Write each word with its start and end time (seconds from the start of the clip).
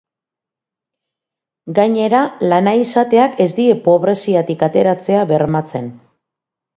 Gainera, 1.79 2.21
lana 2.53 2.73
izateak 2.83 3.37
ez 3.45 3.47
die 3.59 3.75
pobreziatik 3.89 4.65
ateratzea 4.69 5.21
bermatzen. 5.33 5.91